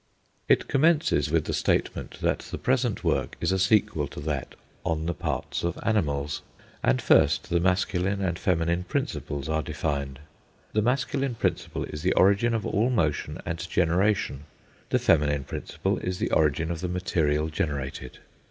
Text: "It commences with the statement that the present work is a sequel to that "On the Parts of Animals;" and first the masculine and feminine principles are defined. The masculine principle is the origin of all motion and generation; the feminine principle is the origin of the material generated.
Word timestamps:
"It 0.53 0.67
commences 0.67 1.29
with 1.29 1.45
the 1.45 1.53
statement 1.53 2.21
that 2.21 2.39
the 2.39 2.57
present 2.57 3.03
work 3.03 3.35
is 3.39 3.51
a 3.51 3.59
sequel 3.59 4.07
to 4.07 4.19
that 4.21 4.55
"On 4.83 5.05
the 5.05 5.13
Parts 5.13 5.63
of 5.63 5.77
Animals;" 5.83 6.41
and 6.81 6.99
first 6.99 7.51
the 7.51 7.59
masculine 7.59 8.19
and 8.19 8.39
feminine 8.39 8.83
principles 8.83 9.47
are 9.47 9.61
defined. 9.61 10.17
The 10.73 10.81
masculine 10.81 11.35
principle 11.35 11.83
is 11.83 12.01
the 12.01 12.13
origin 12.13 12.55
of 12.55 12.65
all 12.65 12.89
motion 12.89 13.41
and 13.45 13.59
generation; 13.69 14.45
the 14.89 14.97
feminine 14.97 15.43
principle 15.43 15.99
is 15.99 16.17
the 16.17 16.31
origin 16.31 16.71
of 16.71 16.81
the 16.81 16.87
material 16.89 17.49
generated. 17.49 18.17